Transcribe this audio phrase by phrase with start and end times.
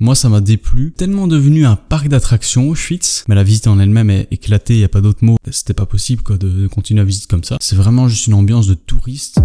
[0.00, 0.92] Moi, ça m'a déplu.
[0.96, 3.24] Tellement devenu un parc d'attractions, Auschwitz.
[3.26, 5.34] Mais la visite en elle-même est éclatée, y a pas d'autre mot.
[5.50, 7.56] C'était pas possible, quoi, de, de continuer la visite comme ça.
[7.60, 9.40] C'est vraiment juste une ambiance de touriste.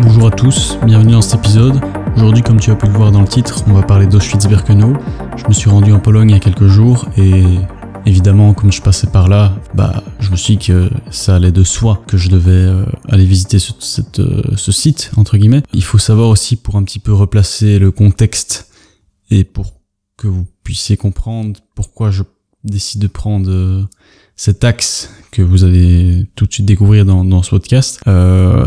[0.00, 1.80] Bonjour à tous, bienvenue dans cet épisode.
[2.16, 4.94] Aujourd'hui, comme tu as pu le voir dans le titre, on va parler d'Auschwitz-Birkenau.
[5.36, 7.44] Je me suis rendu en Pologne il y a quelques jours et
[8.06, 11.62] évidemment, comme je passais par là, bah, je me suis dit que ça allait de
[11.62, 13.58] soi que je devais euh, aller visiter
[14.18, 15.62] euh, ce site, entre guillemets.
[15.72, 18.70] Il faut savoir aussi pour un petit peu replacer le contexte
[19.30, 19.74] et pour
[20.16, 22.22] que vous puissiez comprendre pourquoi je
[22.64, 23.84] décide de prendre euh,
[24.34, 28.00] cet axe que vous allez tout de suite découvrir dans, dans ce podcast,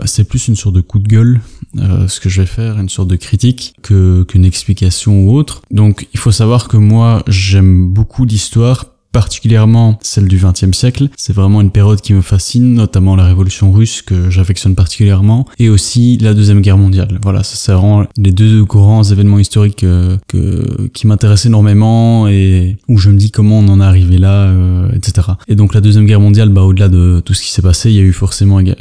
[0.06, 1.40] c'est plus une sorte de coup de gueule,
[1.78, 5.62] euh, ce que je vais faire, une sorte de critique que qu'une explication ou autre.
[5.72, 11.10] Donc il faut savoir que moi j'aime beaucoup l'histoire particulièrement celle du XXe siècle.
[11.18, 15.70] C'est vraiment une période qui me fascine, notamment la Révolution russe que j'affectionne particulièrement, et
[15.70, 17.20] aussi la Deuxième Guerre mondiale.
[17.24, 22.78] Voilà, ça c'est vraiment les deux grands événements historiques euh, que, qui m'intéressent énormément et
[22.88, 25.28] où je me dis comment on en est arrivé là, euh, etc.
[25.48, 27.96] Et donc la Deuxième Guerre mondiale, bah au-delà de tout ce qui s'est passé, il
[27.96, 28.74] y a eu forcément euh,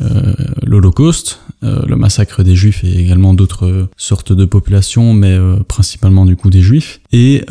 [0.64, 6.36] l'Holocauste, euh, le massacre des Juifs et également d'autres sortes de populations, mais principalement du
[6.36, 6.99] coup des Juifs.
[7.12, 7.44] Et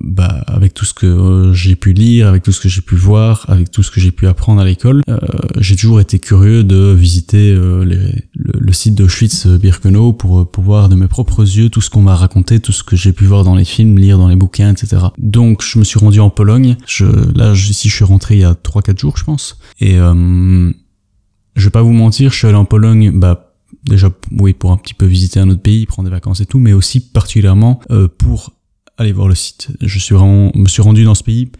[0.00, 3.44] bah avec tout ce que j'ai pu lire, avec tout ce que j'ai pu voir,
[3.48, 5.18] avec tout ce que j'ai pu apprendre à l'école, euh,
[5.58, 10.96] j'ai toujours été curieux de visiter euh, le, le, site d'Auschwitz-Birkenau pour, pour voir de
[10.96, 13.54] mes propres yeux tout ce qu'on m'a raconté, tout ce que j'ai pu voir dans
[13.54, 15.06] les films, lire dans les bouquins, etc.
[15.18, 16.76] Donc je me suis rendu en Pologne.
[16.86, 17.04] Je,
[17.36, 19.58] là, ici, je suis rentré il y a 3-4 jours, je pense.
[19.80, 20.70] Et euh,
[21.56, 23.44] je vais pas vous mentir, je suis allé en Pologne, bah
[23.84, 26.58] déjà oui pour un petit peu visiter un autre pays, prendre des vacances et tout,
[26.58, 28.57] mais aussi particulièrement euh, pour
[28.98, 29.68] aller voir le site.
[29.80, 31.50] Je suis vraiment, me suis rendu dans ce pays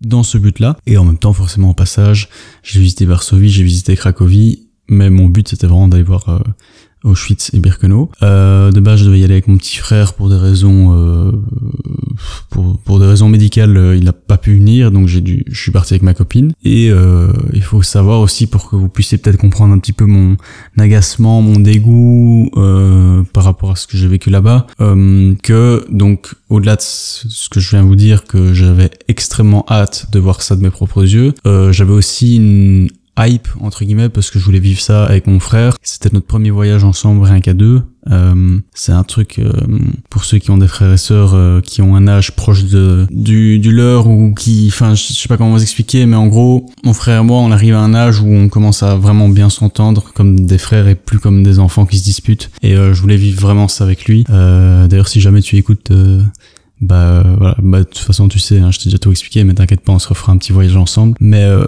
[0.00, 0.76] dans ce but-là.
[0.86, 2.28] Et en même temps, forcément, au passage,
[2.62, 6.38] j'ai visité Varsovie, j'ai visité Cracovie, mais mon but, c'était vraiment d'aller voir euh,
[7.04, 8.10] Auschwitz et Birkenau.
[8.22, 11.32] Euh, de base, je devais y aller avec mon petit frère pour des raisons, euh,
[12.50, 15.60] pour, pour des raisons médicales, euh, il n'a pas pu venir, donc j'ai dû, je
[15.60, 16.52] suis parti avec ma copine.
[16.64, 20.04] Et euh, il faut savoir aussi pour que vous puissiez peut-être comprendre un petit peu
[20.04, 20.36] mon
[20.78, 26.76] agacement, mon dégoût euh, par rapport à ce que j'ai vécu là-bas, que donc au-delà
[26.76, 30.62] de ce que je viens vous dire, que j'avais extrêmement hâte de voir ça de
[30.62, 35.04] mes propres yeux, j'avais aussi une hype entre guillemets parce que je voulais vivre ça
[35.04, 35.76] avec mon frère.
[35.82, 37.82] C'était notre premier voyage ensemble rien qu'à deux.
[38.10, 39.52] Euh, c'est un truc euh,
[40.08, 43.06] pour ceux qui ont des frères et sœurs euh, qui ont un âge proche de
[43.10, 46.70] du, du leur ou qui, enfin, je sais pas comment vous expliquer, mais en gros,
[46.84, 49.50] mon frère et moi, on arrive à un âge où on commence à vraiment bien
[49.50, 52.50] s'entendre comme des frères et plus comme des enfants qui se disputent.
[52.62, 54.24] Et je voulais vivre vraiment ça avec lui.
[54.28, 55.90] D'ailleurs, si jamais tu écoutes
[56.80, 57.56] bah voilà.
[57.62, 59.92] Bah de toute façon tu sais hein, je t'ai déjà tout expliqué mais t'inquiète pas
[59.92, 61.16] on se refera un petit voyage ensemble.
[61.20, 61.64] Mais euh,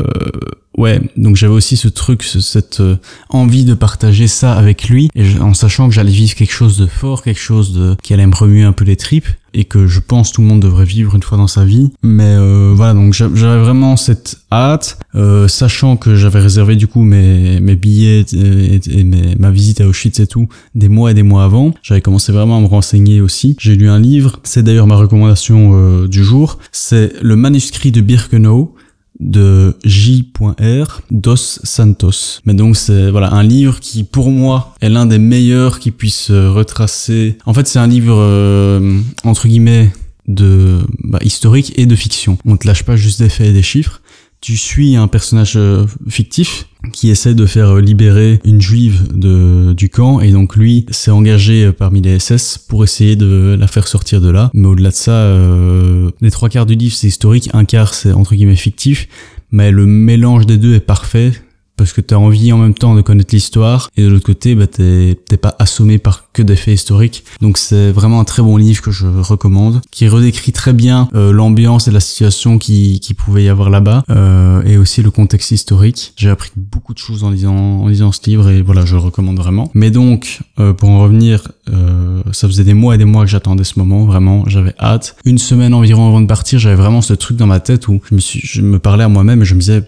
[0.77, 2.97] ouais donc j'avais aussi ce truc ce, cette euh,
[3.29, 5.11] envie de partager ça avec lui
[5.41, 8.35] en sachant que j'allais vivre quelque chose de fort quelque chose de qui allait me
[8.35, 11.23] remuer un peu les tripes et que je pense tout le monde devrait vivre une
[11.23, 11.91] fois dans sa vie.
[12.03, 17.03] Mais euh, voilà donc j'avais vraiment cette hâte euh, sachant que j'avais réservé du coup
[17.03, 19.05] mes, mes billets et, et
[19.39, 21.73] ma visite à Auschwitz et tout des mois et des mois avant.
[21.83, 23.57] J'avais commencé vraiment à me renseigner aussi.
[23.59, 24.41] J'ai lu un livre.
[24.43, 26.59] C'est d'ailleurs ma recommandation euh, du jour.
[26.73, 28.75] C'est le manuscrit de Birkenau
[29.21, 31.03] de J.R.
[31.11, 32.41] Dos Santos.
[32.45, 36.31] Mais donc c'est voilà un livre qui pour moi est l'un des meilleurs qui puisse
[36.31, 37.39] retracer.
[37.47, 39.91] En fait c'est un livre euh, entre guillemets
[40.27, 42.39] de bah, historique et de fiction.
[42.45, 44.01] On te lâche pas juste des faits et des chiffres.
[44.41, 50.21] Tu suis un personnage euh, fictif qui essaie de faire libérer une juive du camp
[50.21, 54.31] et donc lui s'est engagé parmi les SS pour essayer de la faire sortir de
[54.31, 54.51] là.
[54.55, 58.13] Mais au-delà de ça, euh, les trois quarts du livre c'est historique, un quart c'est
[58.13, 59.09] entre guillemets fictif,
[59.51, 61.33] mais le mélange des deux est parfait
[61.81, 64.55] parce que tu as envie en même temps de connaître l'histoire et de l'autre côté
[64.55, 67.25] bah t'es pas assommé par que des faits historiques.
[67.41, 71.33] Donc c'est vraiment un très bon livre que je recommande qui redécrit très bien euh,
[71.33, 75.53] l'ambiance et la situation qui, qui pouvait y avoir là-bas euh, et aussi le contexte
[75.53, 76.13] historique.
[76.17, 79.01] J'ai appris beaucoup de choses en lisant en lisant ce livre et voilà je le
[79.01, 79.71] recommande vraiment.
[79.73, 83.31] Mais donc euh, pour en revenir euh, ça faisait des mois et des mois que
[83.31, 85.17] j'attendais ce moment vraiment j'avais hâte.
[85.25, 88.15] Une semaine environ avant de partir j'avais vraiment ce truc dans ma tête où je
[88.15, 89.83] me suis je me parlais à moi-même et je me disais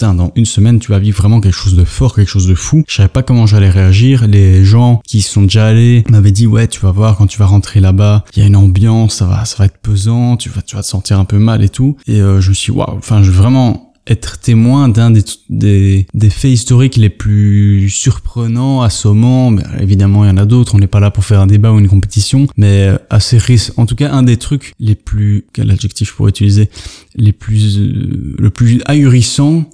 [0.00, 2.84] dans une semaine, tu vas vivre vraiment quelque chose de fort, quelque chose de fou.
[2.88, 4.26] Je savais pas comment j'allais réagir.
[4.26, 7.46] Les gens qui sont déjà allés m'avaient dit, ouais, tu vas voir, quand tu vas
[7.46, 10.62] rentrer là-bas, il y a une ambiance, ça va, ça va être pesant, tu vas,
[10.62, 11.96] tu vas te sentir un peu mal et tout.
[12.06, 16.30] Et euh, je me suis, waouh, enfin, je vraiment, être témoin d'un des, des, des,
[16.30, 19.50] faits historiques les plus surprenants, assommants.
[19.50, 20.74] Mais évidemment, il y en a d'autres.
[20.74, 23.78] On n'est pas là pour faire un débat ou une compétition, mais euh, assez risque.
[23.78, 26.70] En tout cas, un des trucs les plus, quel adjectif pour utiliser,
[27.14, 29.70] les plus, euh, le plus ahurissant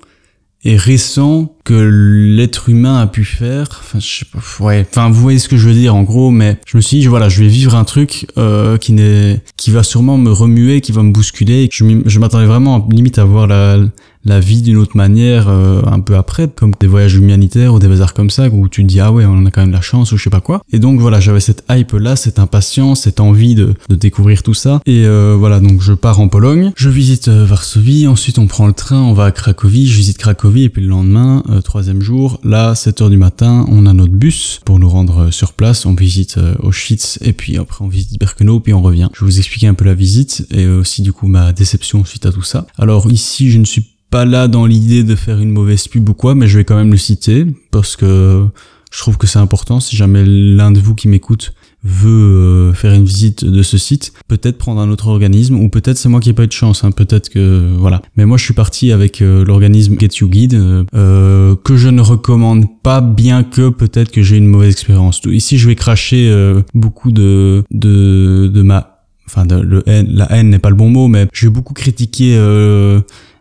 [0.67, 3.69] et récent que l'être humain a pu faire.
[3.71, 4.85] Enfin, je sais pas, ouais.
[4.91, 7.07] Enfin, vous voyez ce que je veux dire en gros, mais je me suis dit,
[7.07, 10.91] voilà, je vais vivre un truc euh, qui n'est, qui va sûrement me remuer, qui
[10.91, 11.69] va me bousculer.
[11.71, 13.79] Je m'attendais vraiment limite à voir la,
[14.27, 17.89] la vie d'une autre manière euh, un peu après, comme des voyages humanitaires ou des
[17.89, 20.13] bazars comme ça, où tu te dis ah ouais on a quand même la chance
[20.13, 20.63] ou je sais pas quoi.
[20.73, 24.55] Et donc voilà, j'avais cette hype là, cette impatience, cette envie de, de découvrir tout
[24.55, 24.81] ça.
[24.85, 28.67] Et euh, voilà, donc je pars en Pologne, je visite euh, Varsovie, ensuite on prend
[28.67, 32.41] le train, on va à Cracovie, je visite Cracovie et puis le lendemain, troisième jour,
[32.43, 36.39] là 7h du matin, on a notre bus pour nous rendre sur place, on visite
[36.61, 39.09] Auschwitz et puis après on visite Birkenau puis on revient.
[39.15, 42.27] Je vais vous expliquer un peu la visite et aussi du coup ma déception suite
[42.27, 42.67] à tout ça.
[42.79, 46.15] Alors ici je ne suis pas là dans l'idée de faire une mauvaise pub ou
[46.15, 48.47] quoi, mais je vais quand même le citer parce que
[48.93, 49.81] je trouve que c'est important.
[49.81, 51.53] Si jamais l'un de vous qui m'écoute
[51.85, 55.99] veut euh, faire une visite de ce site, peut-être prendre un autre organisme ou peut-être
[55.99, 56.83] c'est moi qui ai pas eu de chance.
[56.83, 58.03] Hein, peut-être que voilà.
[58.17, 60.55] Mais moi je suis parti avec euh, l'organisme Get You Guide
[60.95, 65.21] euh, que je ne recommande pas, bien que peut-être que j'ai une mauvaise expérience.
[65.27, 66.33] Ici je vais cracher
[66.75, 71.09] beaucoup de de de ma enfin de, le la haine n'est pas le bon mot,
[71.09, 72.37] mais j'ai beaucoup critiqué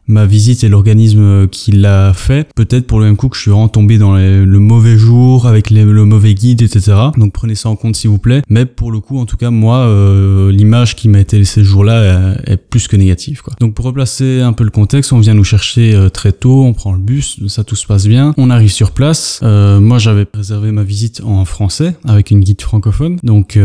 [0.07, 2.47] ma visite et l'organisme qui l'a fait.
[2.55, 5.69] Peut-être pour le même coup que je suis vraiment tombé dans le mauvais jour avec
[5.69, 6.93] le mauvais guide, etc.
[7.17, 8.41] Donc prenez ça en compte s'il vous plaît.
[8.49, 11.63] Mais pour le coup, en tout cas, moi, euh, l'image qui m'a été laissée ce
[11.63, 13.41] jour-là est, plus que négative.
[13.41, 13.53] Quoi.
[13.59, 16.73] Donc pour replacer un peu le contexte, on vient nous chercher euh, très tôt, on
[16.73, 18.33] prend le bus, ça tout se passe bien.
[18.37, 19.39] On arrive sur place.
[19.43, 23.17] Euh, moi, j'avais réservé ma visite en français avec une guide francophone.
[23.23, 23.57] Donc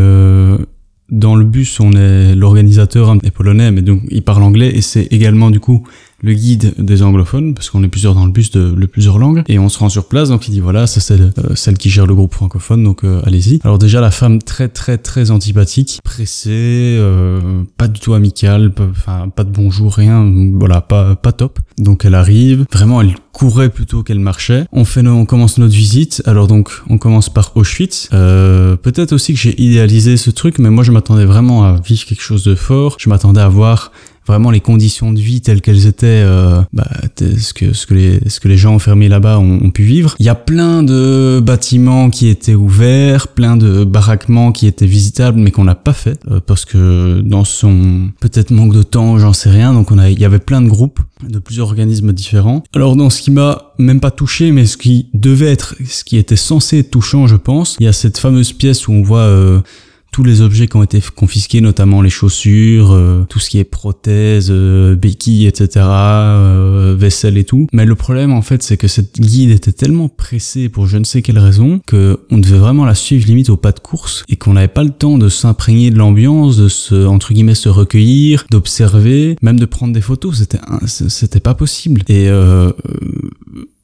[1.11, 5.11] dans le bus, on est l'organisateur est polonais, mais donc il parle anglais et c'est
[5.11, 5.83] également du coup
[6.21, 9.59] le guide des anglophones, parce qu'on est plusieurs dans le bus de, plusieurs langues, et
[9.59, 12.05] on se rend sur place, donc il dit voilà, c'est celle, euh, celle qui gère
[12.05, 13.59] le groupe francophone, donc euh, allez-y.
[13.63, 19.29] Alors déjà la femme très très très antipathique, pressée, euh, pas du tout amicale, enfin
[19.29, 21.59] pas, de bonjour, rien, voilà, pas pas top.
[21.77, 24.65] Donc elle arrive, vraiment elle courait plutôt qu'elle marchait.
[24.71, 26.21] On fait, on commence notre visite.
[26.25, 28.09] Alors donc on commence par Auschwitz.
[28.11, 32.21] Peut-être aussi que j'ai idéalisé ce truc, mais moi je m'attendais vraiment à vivre quelque
[32.21, 32.97] chose de fort.
[32.99, 33.91] Je m'attendais à voir
[34.27, 36.87] vraiment les conditions de vie telles qu'elles étaient, euh, bah,
[37.17, 40.15] ce que ce que les ce que les gens enfermés là-bas ont, pu vivre.
[40.19, 45.39] Il y a plein de bâtiments qui étaient ouverts, plein de baraquements qui étaient visitables,
[45.39, 49.33] mais qu'on n'a pas fait euh, parce que dans son peut-être manque de temps, j'en
[49.33, 49.73] sais rien.
[49.73, 52.63] Donc on a, il y avait plein de groupes de plusieurs organismes différents.
[52.75, 56.17] Alors dans ce qui m'a même pas touché, mais ce qui devait être, ce qui
[56.17, 59.19] était censé être touchant, je pense, il y a cette fameuse pièce où on voit
[59.19, 59.61] euh,
[60.11, 63.63] tous les objets qui ont été confisqués, notamment les chaussures, euh, tout ce qui est
[63.63, 67.67] prothèses, euh, béquilles, etc., euh, vaisselle et tout.
[67.71, 71.05] Mais le problème, en fait, c'est que cette guide était tellement pressée pour je ne
[71.05, 74.35] sais quelle raison que on devait vraiment la suivre limite au pas de course et
[74.35, 78.45] qu'on n'avait pas le temps de s'imprégner de l'ambiance, de se, entre guillemets, se recueillir,
[78.51, 80.39] d'observer, même de prendre des photos.
[80.39, 82.03] C'était, c'était pas possible.
[82.09, 82.71] Et euh,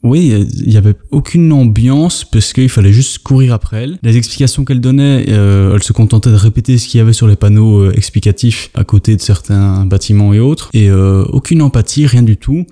[0.08, 4.00] oui, il y avait aucune ambiance parce qu'il fallait juste courir après elle.
[4.04, 7.28] Les explications qu'elle donnait, euh, elle se contentait de répéter ce qu'il y avait sur
[7.28, 10.70] les panneaux euh, explicatifs à côté de certains bâtiments et autres.
[10.74, 12.66] Et euh, aucune empathie, rien du tout.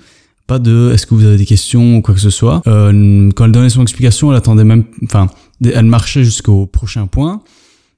[0.48, 2.62] Pas de est-ce que vous avez des questions ou quoi que ce soit.
[2.66, 5.28] quand elle donnait son explication, elle attendait même, enfin,
[5.64, 7.42] elle marchait jusqu'au prochain point.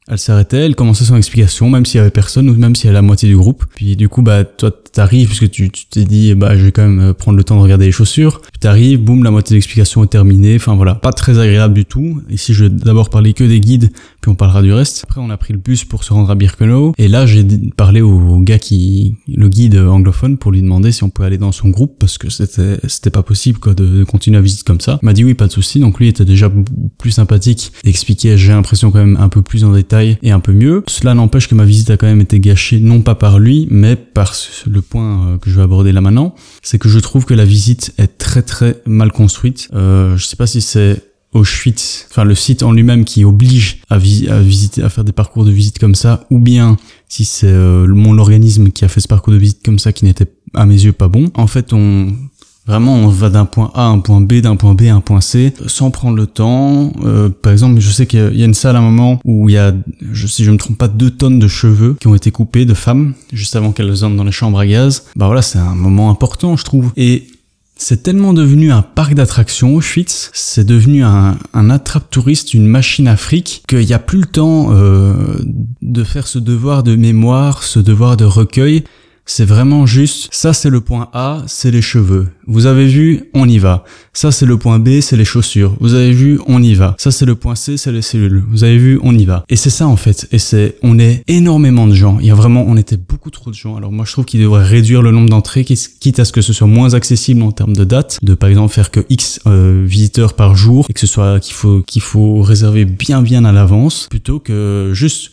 [0.10, 2.88] Elle s'arrêtait, elle commençait son explication, même s'il y avait personne ou même s'il y
[2.88, 3.66] avait la moitié du groupe.
[3.75, 7.14] Puis du coup, bah toi, t'arrives puisque tu t'es dit, bah je vais quand même
[7.14, 8.42] prendre le temps de regarder les chaussures.
[8.42, 10.56] Puis t'arrives, boum, la moitié de l'explication est terminée.
[10.56, 12.21] Enfin voilà, pas très agréable du tout.
[12.30, 15.04] Ici, je vais d'abord parler que des guides, puis on parlera du reste.
[15.04, 16.94] Après, on a pris le bus pour se rendre à Birkenau.
[16.97, 17.45] Et là, j'ai
[17.76, 21.52] parlé au gars qui, le guide anglophone, pour lui demander si on pouvait aller dans
[21.52, 25.00] son groupe parce que c'était c'était pas possible quoi de, continuer la visite comme ça.
[25.02, 25.80] Il m'a dit oui, pas de souci.
[25.80, 26.52] Donc lui était déjà
[26.97, 30.54] plus sympathique, expliquait, j'ai l'impression quand même un peu plus en détail et un peu
[30.54, 30.83] mieux.
[30.88, 33.95] Cela n'empêche que ma visite a quand même été gâchée, non pas par lui, mais
[33.95, 34.35] par
[34.69, 36.36] le point euh, que je vais aborder là maintenant.
[36.62, 39.69] C'est que je trouve que la visite est très très mal construite.
[39.74, 41.04] Euh, je sais pas si c'est
[41.34, 45.52] Auschwitz, enfin le site en lui-même qui oblige à, visiter, à faire des parcours de
[45.52, 46.78] visite comme ça, ou bien
[47.10, 50.06] si c'est euh, mon organisme qui a fait ce parcours de visite comme ça qui
[50.06, 51.30] n'était à mes yeux pas bon.
[51.36, 52.14] En fait, on
[52.68, 55.00] Vraiment, on va d'un point A à un point B, d'un point B à un
[55.00, 56.92] point C, sans prendre le temps.
[57.06, 59.54] Euh, par exemple, je sais qu'il y a une salle à un moment où il
[59.54, 59.74] y a,
[60.12, 62.74] je, si je me trompe pas, deux tonnes de cheveux qui ont été coupés de
[62.74, 65.06] femmes juste avant qu'elles entrent dans les chambres à gaz.
[65.16, 66.92] Bah voilà, c'est un moment important, je trouve.
[66.97, 67.28] Et
[67.78, 73.64] c'est tellement devenu un parc d'attractions, Auschwitz, c'est devenu un, un attrape-touriste, une machine afrique,
[73.68, 75.14] qu'il n'y a plus le temps euh,
[75.81, 78.83] de faire ce devoir de mémoire, ce devoir de recueil
[79.30, 82.30] C'est vraiment juste, ça c'est le point A, c'est les cheveux.
[82.48, 83.84] Vous avez vu, on y va.
[84.14, 85.76] Ça c'est le point B, c'est les chaussures.
[85.81, 86.96] Vous avez vu, on y va.
[86.98, 88.42] Ça c'est le point C, c'est les cellules.
[88.50, 89.44] Vous avez vu, on y va.
[89.50, 90.30] Et c'est ça en fait.
[90.31, 92.19] Et c'est, on est énormément de gens.
[92.22, 93.76] Il y a vraiment, on était beaucoup trop de gens.
[93.76, 96.54] Alors moi je trouve qu'il devrait réduire le nombre d'entrées, quitte à ce que ce
[96.54, 100.36] soit moins accessible en termes de date, de par exemple faire que X euh, visiteurs
[100.36, 104.07] par jour et que ce soit qu'il faut qu'il faut réserver bien bien à l'avance,
[104.10, 105.31] plutôt que juste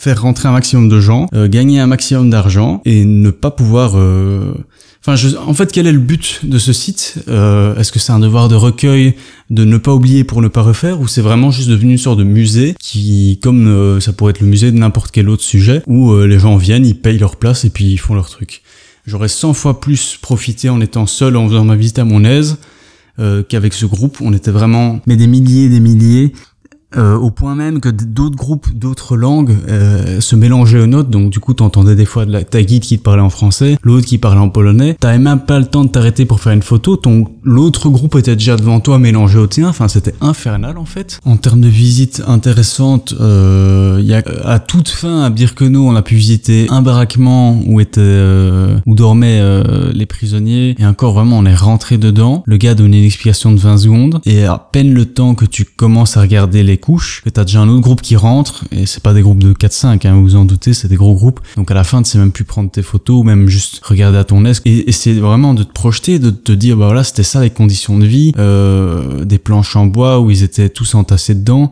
[0.00, 3.92] faire rentrer un maximum de gens, euh, gagner un maximum d'argent et ne pas pouvoir.
[3.96, 4.54] Euh...
[5.02, 5.36] Enfin, je...
[5.36, 8.48] en fait, quel est le but de ce site euh, Est-ce que c'est un devoir
[8.48, 9.14] de recueil,
[9.50, 12.18] de ne pas oublier pour ne pas refaire, ou c'est vraiment juste devenu une sorte
[12.18, 15.82] de musée qui, comme euh, ça pourrait être le musée de n'importe quel autre sujet,
[15.86, 18.62] où les gens viennent, ils payent leur place et puis ils font leur truc.
[19.06, 22.56] J'aurais 100 fois plus profité en étant seul, en faisant ma visite à mon aise,
[23.50, 24.16] qu'avec ce groupe.
[24.22, 26.32] On était vraiment, mais des milliers, des milliers.
[26.96, 31.30] Euh, au point même que d'autres groupes d'autres langues euh, se mélangeaient aux nôtres donc
[31.30, 34.06] du coup t'entendais des fois de la, ta guide qui te parlait en français l'autre
[34.06, 34.96] qui parlait en polonais.
[34.98, 36.96] T'avais même pas le temps de t'arrêter pour faire une photo.
[36.96, 39.68] Ton l'autre groupe était déjà devant toi mélangé au tien.
[39.68, 41.20] Enfin c'était infernal en fait.
[41.24, 45.94] En termes de visites intéressantes euh, il y a à toute fin à Birkenau on
[45.94, 50.74] a pu visiter un baraquement où étaient euh, où dormaient euh, les prisonniers.
[50.78, 52.42] Et encore vraiment on est rentré dedans.
[52.46, 54.20] Le gars donnait une explication de 20 secondes.
[54.24, 57.60] Et à peine le temps que tu commences à regarder les couches, que t'as déjà
[57.60, 60.36] un autre groupe qui rentre, et c'est pas des groupes de 4-5, hein, vous vous
[60.36, 61.40] en doutez, c'est des gros groupes.
[61.56, 64.18] Donc à la fin, tu sais même plus prendre tes photos, ou même juste regarder
[64.18, 67.22] à ton aise, et, c'est vraiment de te projeter, de te dire, bah voilà, c'était
[67.22, 71.34] ça les conditions de vie, euh, des planches en bois où ils étaient tous entassés
[71.34, 71.70] dedans,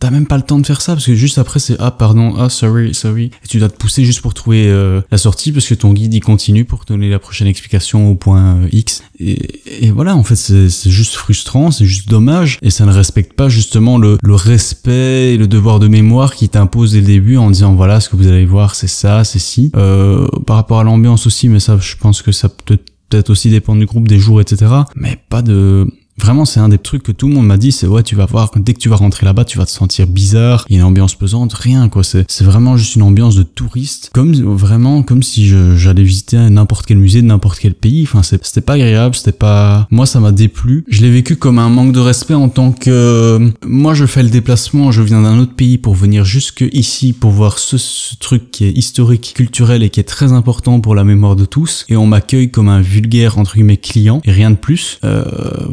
[0.00, 2.34] t'as même pas le temps de faire ça parce que juste après c'est ah pardon
[2.38, 3.30] ah sorry sorry.
[3.44, 6.12] Et tu dois te pousser juste pour trouver euh, la sortie parce que ton guide
[6.14, 9.02] il continue pour donner la prochaine explication au point euh, X.
[9.20, 12.58] Et, et, voilà en fait c'est juste frustrant c'est juste dommage.
[12.62, 16.48] Et ça ne respecte pas justement le, le respect et le devoir de mémoire qui
[16.48, 19.38] t'impose dès le début en disant voilà ce que vous allez voir c'est ça c'est
[19.38, 22.78] si euh, par rapport à l'ambiance aussi mais ça je pense que ça peut
[23.10, 25.86] peut-être aussi dépendre du groupe des jours etc mais pas de
[26.20, 28.26] Vraiment, c'est un des trucs que tout le monde m'a dit, c'est ouais, tu vas
[28.26, 30.80] voir, dès que tu vas rentrer là-bas, tu vas te sentir bizarre, il y a
[30.82, 35.02] une ambiance pesante, rien quoi, c'est, c'est vraiment juste une ambiance de touriste, comme vraiment
[35.02, 39.14] comme si j'allais visiter n'importe quel musée de n'importe quel pays, enfin c'était pas agréable,
[39.14, 39.88] c'était pas...
[39.90, 43.50] Moi ça m'a déplu, je l'ai vécu comme un manque de respect en tant que...
[43.64, 47.30] Moi je fais le déplacement, je viens d'un autre pays pour venir jusque ici pour
[47.30, 51.04] voir ce, ce truc qui est historique, culturel et qui est très important pour la
[51.04, 54.56] mémoire de tous, et on m'accueille comme un vulgaire entre guillemets client, et rien de
[54.56, 54.98] plus.
[55.04, 55.24] Euh,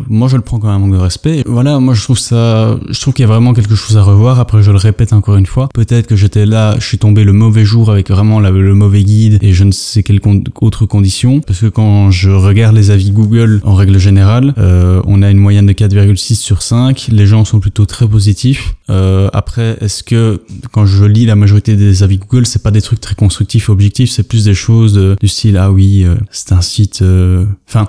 [0.07, 1.43] moi je le prends comme un manque de respect.
[1.45, 4.39] voilà, moi je trouve ça, je trouve qu'il y a vraiment quelque chose à revoir.
[4.39, 5.69] Après, je le répète encore une fois.
[5.73, 9.39] Peut-être que j'étais là, je suis tombé le mauvais jour avec vraiment le mauvais guide
[9.41, 10.21] et je ne sais quelles
[10.61, 11.41] autres conditions.
[11.41, 15.37] Parce que quand je regarde les avis Google en règle générale, euh, on a une
[15.37, 17.09] moyenne de 4,6 sur 5.
[17.11, 18.75] Les gens sont plutôt très positifs.
[18.89, 20.41] Euh, après, est-ce que
[20.71, 24.11] quand je lis la majorité des avis Google, c'est pas des trucs très constructifs, objectifs,
[24.11, 27.01] c'est plus des choses du style ah oui, euh, c'est un site.
[27.01, 27.87] Euh, enfin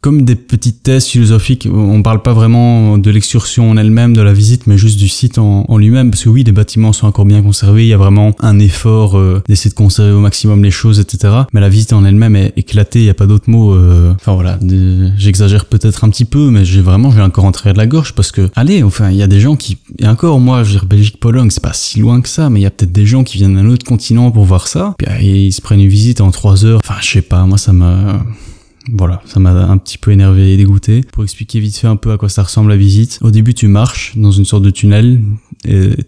[0.00, 1.68] comme des petites thèses philosophiques.
[1.72, 5.38] On parle pas vraiment de l'excursion en elle-même, de la visite, mais juste du site
[5.38, 6.10] en, lui-même.
[6.10, 7.84] Parce que oui, les bâtiments sont encore bien conservés.
[7.84, 11.34] Il y a vraiment un effort euh, d'essayer de conserver au maximum les choses, etc.
[11.52, 13.00] Mais la visite en elle-même est éclatée.
[13.00, 13.74] Il y a pas d'autre mot.
[13.74, 14.58] Euh, enfin voilà,
[15.16, 18.32] j'exagère peut-être un petit peu, mais j'ai vraiment j'ai encore entré de la gorge parce
[18.32, 20.86] que allez, enfin il y a des gens qui et encore moi, je veux dire
[20.86, 23.24] Belgique, Pologne, c'est pas si loin que ça, mais il y a peut-être des gens
[23.24, 24.94] qui viennent d'un autre continent pour voir ça.
[24.98, 26.80] Puis ils se prennent une visite en trois heures.
[26.84, 28.22] Enfin je sais pas, moi ça m'a
[28.92, 31.02] voilà, ça m'a un petit peu énervé et dégoûté.
[31.12, 33.18] Pour expliquer vite fait un peu à quoi ça ressemble la visite.
[33.22, 35.22] Au début, tu marches dans une sorte de tunnel.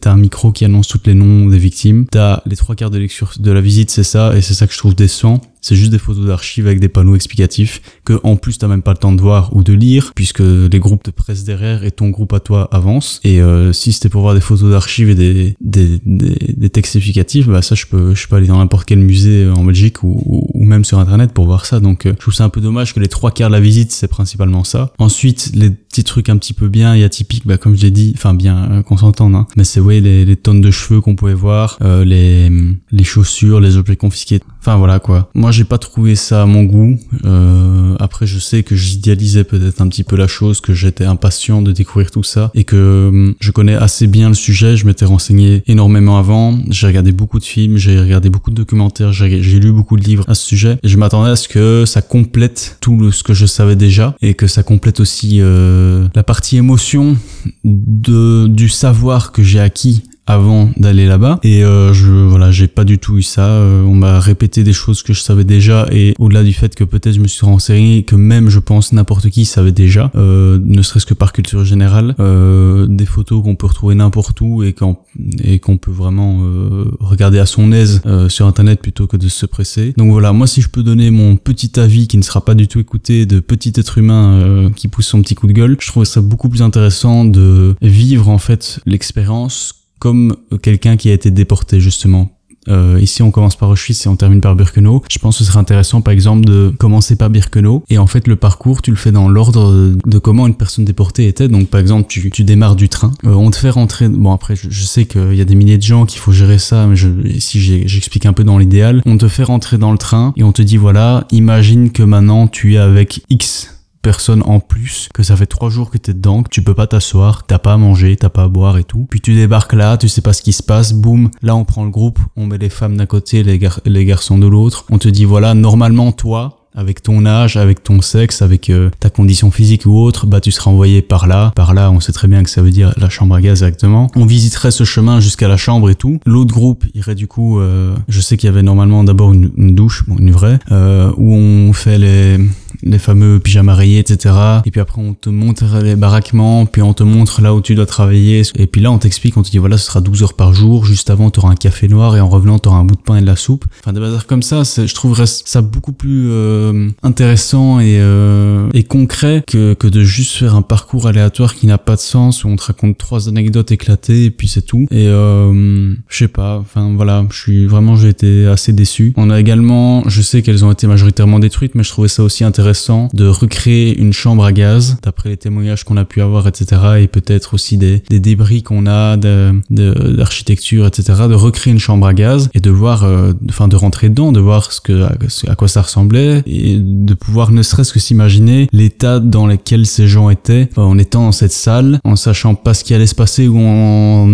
[0.01, 2.07] T'as un micro qui annonce tous les noms des victimes.
[2.11, 4.79] T'as les trois quarts de, de la visite, c'est ça, et c'est ça que je
[4.79, 5.41] trouve décent.
[5.61, 8.93] C'est juste des photos d'archives avec des panneaux explicatifs que en plus t'as même pas
[8.93, 12.09] le temps de voir ou de lire puisque les groupes te pressent derrière et ton
[12.09, 13.21] groupe à toi avance.
[13.25, 17.47] Et euh, si c'était pour voir des photos d'archives et des, des, des, textes explicatifs,
[17.47, 20.65] bah ça je peux je peux aller dans n'importe quel musée en Belgique ou, ou,
[20.65, 21.81] même sur internet pour voir ça.
[21.81, 23.93] Donc euh, je trouve ça un peu dommage que les trois quarts de la visite
[23.93, 24.93] c'est principalement ça.
[24.99, 28.13] Ensuite les petits trucs un petit peu bien et atypiques, bah comme je l'ai dit,
[28.17, 29.47] enfin bien euh, qu'on s'entende, hein.
[29.57, 32.51] mais c'est ouais les, les, tonnes de cheveux qu'on pouvait voir, euh, les
[32.91, 34.41] les chaussures, les objets confisqués.
[34.61, 35.31] Enfin voilà quoi.
[35.35, 36.99] Moi j'ai pas trouvé ça à mon goût.
[37.25, 41.63] Euh, après je sais que j'idéalisais peut-être un petit peu la chose, que j'étais impatient
[41.63, 44.77] de découvrir tout ça et que hum, je connais assez bien le sujet.
[44.77, 46.59] Je m'étais renseigné énormément avant.
[46.69, 50.25] J'ai regardé beaucoup de films, j'ai regardé beaucoup de documentaires, j'ai lu beaucoup de livres
[50.29, 53.47] à ce sujet et je m'attendais à ce que ça complète tout ce que je
[53.47, 57.17] savais déjà et que ça complète aussi euh, la partie émotion
[57.65, 61.41] de du savoir que j'ai acquis avant d'aller là-bas.
[61.43, 63.47] Et euh, je voilà j'ai pas du tout eu ça.
[63.47, 66.85] Euh, on m'a répété des choses que je savais déjà et au-delà du fait que
[66.85, 70.83] peut-être je me suis renseigné que même je pense n'importe qui savait déjà euh, ne
[70.83, 74.97] serait-ce que par culture générale euh, des photos qu'on peut retrouver n'importe où et qu'on
[75.43, 79.47] et qu'on peut vraiment euh, regarder à son aise sur internet plutôt que de se
[79.47, 79.95] presser.
[79.97, 82.69] Donc voilà moi si je peux donner mon petit avis qui ne sera pas du
[82.69, 86.05] tout écouté de petit être humain qui pousse son petit coup de gueule je trouve
[86.05, 91.79] ça beaucoup plus intéressant de vivre en fait l'expérience comme quelqu'un qui a été déporté
[91.79, 92.31] justement.
[92.69, 95.03] Euh, ici, on commence par Auschwitz et on termine par Birkenau.
[95.11, 97.85] Je pense que ce serait intéressant, par exemple, de commencer par Birkenau.
[97.89, 101.27] Et en fait, le parcours, tu le fais dans l'ordre de comment une personne déportée
[101.27, 101.49] était.
[101.49, 103.13] Donc, par exemple, tu, tu démarres du train.
[103.25, 104.09] Euh, on te fait rentrer.
[104.09, 106.59] Bon, après, je, je sais qu'il y a des milliers de gens qu'il faut gérer
[106.59, 109.99] ça, mais je, si j'explique un peu dans l'idéal, on te fait rentrer dans le
[109.99, 114.61] train et on te dit voilà, imagine que maintenant tu es avec X personne en
[114.61, 117.59] plus, que ça fait trois jours que t'es dedans, que tu peux pas t'asseoir, t'as
[117.59, 119.07] pas à manger, t'as pas à boire et tout.
[119.11, 121.85] Puis tu débarques là, tu sais pas ce qui se passe, boum, là on prend
[121.85, 125.09] le groupe, on met les femmes d'un côté, les, les garçons de l'autre, on te
[125.09, 129.87] dit voilà, normalement toi, avec ton âge, avec ton sexe, avec euh, ta condition physique
[129.87, 131.53] ou autre, bah tu seras envoyé par là.
[131.55, 134.11] Par là, on sait très bien que ça veut dire la chambre à gaz exactement.
[134.17, 136.21] On visiterait ce chemin jusqu'à la chambre et tout.
[136.27, 140.05] L'autre groupe irait du coup, euh, je sais qu'il y avait normalement d'abord une, douche,
[140.07, 142.39] bon, une vraie, euh, où on fait les
[142.83, 144.35] les fameux pyjamas rayés, etc.
[144.65, 147.75] Et puis après, on te montre les baraquements, puis on te montre là où tu
[147.75, 148.43] dois travailler.
[148.57, 150.85] Et puis là, on t'explique, on te dit, voilà, ce sera 12 heures par jour.
[150.85, 153.01] Juste avant, tu auras un café noir et en revenant, tu auras un bout de
[153.01, 153.65] pain et de la soupe.
[153.81, 156.60] Enfin, des bazars comme ça, je trouverais ça beaucoup plus euh,
[157.03, 161.79] intéressant et, euh, et concret que, que de juste faire un parcours aléatoire qui n'a
[161.79, 164.87] pas de sens, où on te raconte trois anecdotes éclatées et puis c'est tout.
[164.91, 169.13] Et euh, je sais pas, enfin voilà, je suis vraiment, j'ai été assez déçu.
[169.17, 172.45] On a également, je sais qu'elles ont été majoritairement détruites, mais je trouvais ça aussi
[172.45, 176.81] intéressant de recréer une chambre à gaz, d'après les témoignages qu'on a pu avoir, etc.
[177.01, 181.29] Et peut-être aussi des, des débris qu'on a d'architecture, de, etc.
[181.29, 184.41] De recréer une chambre à gaz et de voir, euh, enfin de rentrer dedans, de
[184.41, 185.07] voir ce que,
[185.49, 190.09] à quoi ça ressemblait et de pouvoir ne serait-ce que s'imaginer l'état dans lequel ces
[190.09, 193.49] gens étaient en étant dans cette salle, en sachant pas ce qui allait se passer
[193.49, 194.27] ou en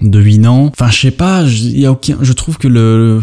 [0.00, 0.66] devinant.
[0.66, 3.22] Enfin, je sais pas, y a aucun, je trouve que le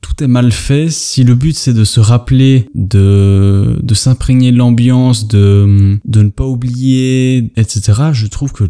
[0.00, 0.90] tout est mal fait.
[0.90, 6.30] Si le but c'est de se rappeler, de, de s'imprégner de l'ambiance, de, de ne
[6.30, 7.80] pas oublier, etc.,
[8.12, 8.64] je trouve que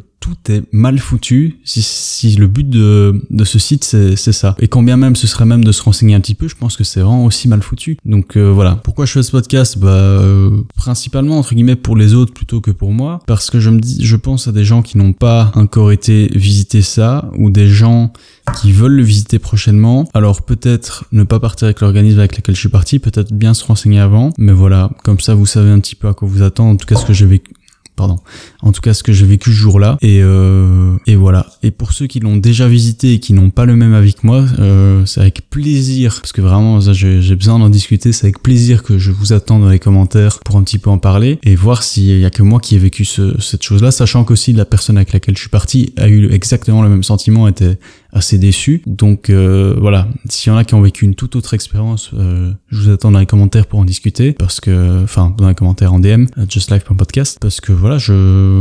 [0.49, 4.57] est mal foutu si, si le but de, de ce site c'est ça.
[4.59, 6.77] Et quand bien même ce serait même de se renseigner un petit peu, je pense
[6.77, 7.97] que c'est vraiment aussi mal foutu.
[8.05, 8.77] Donc euh, voilà.
[8.85, 9.79] Pourquoi je fais ce podcast?
[9.79, 13.71] Bah euh, principalement entre guillemets pour les autres plutôt que pour moi, parce que je
[13.71, 17.51] me dis, je pense à des gens qui n'ont pas encore été visiter ça ou
[17.51, 18.13] des gens
[18.61, 20.09] qui veulent le visiter prochainement.
[20.15, 23.65] Alors peut-être ne pas partir avec l'organisme avec lequel je suis parti, peut-être bien se
[23.65, 24.33] renseigner avant.
[24.39, 26.71] Mais voilà, comme ça vous savez un petit peu à quoi vous attendre.
[26.71, 27.53] En tout cas ce que j'ai vécu
[27.99, 28.21] pardon.
[28.63, 29.99] En tout cas, ce que j'ai vécu ce jour-là.
[30.01, 31.47] Et, euh, et voilà.
[31.63, 34.27] Et pour ceux qui l'ont déjà visité et qui n'ont pas le même avis que
[34.27, 38.83] moi, euh, c'est avec plaisir, parce que vraiment, j'ai besoin d'en discuter, c'est avec plaisir
[38.83, 41.83] que je vous attends dans les commentaires pour un petit peu en parler et voir
[41.83, 44.97] s'il y a que moi qui ai vécu ce, cette chose-là, sachant qu'aussi la personne
[44.97, 47.79] avec laquelle je suis parti a eu exactement le même sentiment, était
[48.13, 48.83] assez déçu.
[48.87, 52.53] Donc euh, voilà, s'il y en a qui ont vécu une toute autre expérience, euh,
[52.69, 55.93] je vous attends dans les commentaires pour en discuter, parce que, enfin, dans les commentaires
[55.93, 58.58] en DM, justlife.podcast, parce que voilà, je,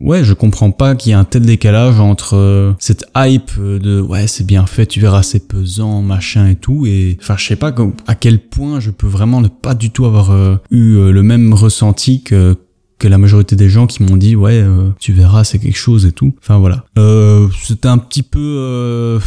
[0.00, 4.00] ouais, je comprends pas qu'il y ait un tel décalage entre euh, cette hype de,
[4.00, 7.56] ouais, c'est bien fait, tu verras, c'est pesant, machin et tout, et, enfin, je sais
[7.56, 7.74] pas
[8.06, 10.32] à quel point je peux vraiment ne pas du tout avoir
[10.70, 12.56] eu le même ressenti que
[13.00, 16.06] que la majorité des gens qui m'ont dit ouais euh, tu verras c'est quelque chose
[16.06, 16.32] et tout.
[16.40, 16.84] Enfin voilà.
[16.98, 19.18] Euh, c'était un petit peu euh,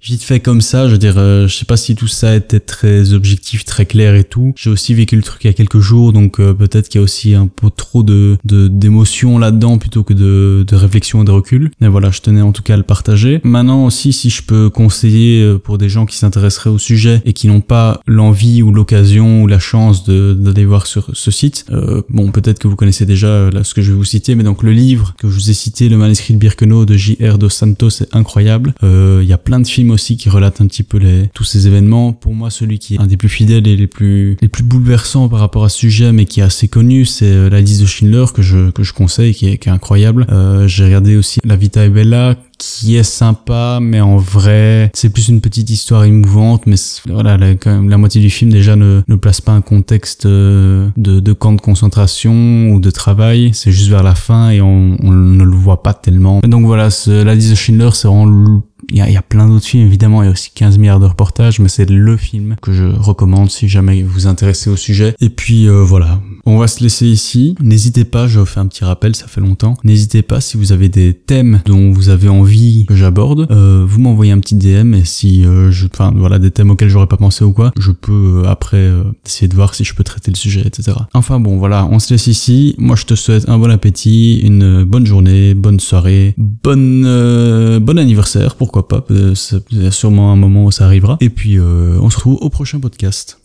[0.00, 2.60] vite fait comme ça, je veux dire, euh, je sais pas si tout ça était
[2.60, 4.52] très objectif, très clair et tout.
[4.56, 7.02] J'ai aussi vécu le truc il y a quelques jours, donc euh, peut-être qu'il y
[7.02, 11.30] a aussi un peu trop de d'émotions là-dedans plutôt que de, de réflexion et de
[11.30, 11.70] recul.
[11.80, 13.40] Mais voilà, je tenais en tout cas à le partager.
[13.42, 17.32] Maintenant aussi, si je peux conseiller euh, pour des gens qui s'intéresseraient au sujet et
[17.32, 21.66] qui n'ont pas l'envie ou l'occasion ou la chance d'aller voir sur ce site,
[22.08, 24.62] bon, peut-être que vous connaissez déjà là, ce que je vais vous citer, mais donc
[24.62, 27.38] le livre que je vous ai cité, le manuscrit de Birkenau de J.R.
[27.38, 28.74] Dos Santos, c'est incroyable.
[28.82, 31.66] Il y a plein de films aussi qui relate un petit peu les, tous ces
[31.66, 32.12] événements.
[32.12, 35.28] Pour moi, celui qui est un des plus fidèles et les plus, les plus bouleversants
[35.28, 37.86] par rapport à ce sujet, mais qui est assez connu, c'est euh, la liste de
[37.86, 40.26] Schindler que je, que je conseille, qui est, qui est incroyable.
[40.30, 45.10] Euh, J'ai regardé aussi La Vita e Bella, qui est sympa, mais en vrai, c'est
[45.10, 46.74] plus une petite histoire émouvante, mais
[47.08, 50.26] voilà, la, quand même, la moitié du film déjà ne, ne place pas un contexte
[50.26, 54.60] euh, de, de camp de concentration ou de travail, c'est juste vers la fin et
[54.60, 56.40] on, on ne le voit pas tellement.
[56.40, 59.66] donc voilà, la liste de Schindler, c'est vraiment Il y a, y a plein d'autres
[59.66, 62.72] films, évidemment, il y a aussi 15 milliards de reportages, mais c'est le film que
[62.72, 65.14] je recommande si jamais vous intéressez au sujet.
[65.20, 67.54] Et puis euh, voilà, on va se laisser ici.
[67.60, 69.76] N'hésitez pas, je fais un petit rappel, ça fait longtemps.
[69.84, 74.00] N'hésitez pas si vous avez des thèmes dont vous avez envie que j'aborde, euh, vous
[74.00, 77.16] m'envoyez un petit DM et si euh, je, enfin voilà, des thèmes auxquels j'aurais pas
[77.16, 80.30] pensé ou quoi, je peux euh, après euh, essayer de voir si je peux traiter
[80.30, 80.96] le sujet, etc.
[81.14, 82.74] Enfin bon, voilà, on se laisse ici.
[82.78, 87.98] Moi, je te souhaite un bon appétit, une bonne journée, bonne soirée, bonne euh, bon
[87.98, 89.04] anniversaire, pourquoi pas.
[89.10, 91.16] Il y a sûrement un moment où ça arrivera.
[91.20, 93.37] Et puis, euh, on se retrouve au prochain podcast.